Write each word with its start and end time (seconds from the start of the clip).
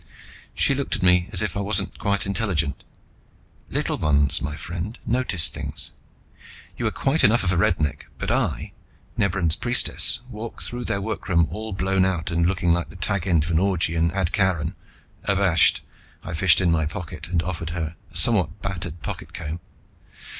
She 0.55 0.73
looked 0.73 0.95
at 0.95 1.03
me 1.03 1.29
as 1.31 1.43
if 1.43 1.55
I 1.55 1.59
wasn't 1.59 1.99
quite 1.99 2.25
intelligent. 2.25 2.83
"The 3.69 3.75
Little 3.75 3.99
Ones, 3.99 4.41
my 4.41 4.55
friend, 4.55 4.97
notice 5.05 5.51
things. 5.51 5.91
You 6.75 6.87
are 6.87 6.91
quite 6.91 7.23
enough 7.23 7.43
of 7.43 7.51
a 7.51 7.57
roughneck, 7.57 8.07
but 8.17 8.31
if 8.31 8.35
I, 8.35 8.71
Nebran's 9.15 9.55
priestess, 9.55 10.21
walk 10.27 10.63
through 10.63 10.85
their 10.85 11.01
workroom 11.01 11.47
all 11.51 11.71
blown 11.71 12.03
about 12.03 12.31
and 12.31 12.47
looking 12.47 12.73
like 12.73 12.89
the 12.89 12.95
tag 12.95 13.27
end 13.27 13.43
of 13.43 13.51
an 13.51 13.59
orgy 13.59 13.93
in 13.93 14.09
Ardcarran...." 14.09 14.73
Abashed, 15.25 15.83
I 16.23 16.33
fished 16.33 16.61
in 16.61 16.73
a 16.73 16.87
pocket 16.87 17.27
and 17.27 17.43
offered 17.43 17.69
her 17.69 17.95
a 18.11 18.17
somewhat 18.17 18.59
battered 18.63 19.03
pocket 19.03 19.33
comb. 19.35 19.59